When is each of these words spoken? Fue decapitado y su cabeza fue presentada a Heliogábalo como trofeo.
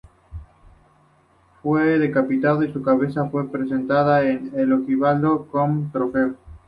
Fue 1.61 1.99
decapitado 1.99 2.63
y 2.63 2.73
su 2.73 2.81
cabeza 2.81 3.29
fue 3.29 3.51
presentada 3.51 4.17
a 4.17 4.21
Heliogábalo 4.23 5.45
como 5.45 5.91
trofeo. 5.91 6.33